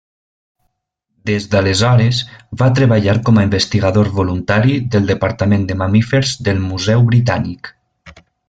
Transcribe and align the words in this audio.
Des 1.29 1.43
d'aleshores, 1.55 2.21
va 2.63 2.69
treballar 2.79 3.15
com 3.29 3.41
a 3.41 3.45
investigador 3.49 4.11
voluntari 4.23 4.79
del 4.97 5.09
departament 5.15 5.69
de 5.73 5.81
mamífers 5.85 6.37
del 6.49 6.67
Museu 6.73 7.09
Britànic. 7.15 7.75